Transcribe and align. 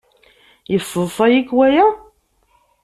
Yesseḍsay-ik 0.71 1.49
waya? 1.57 1.87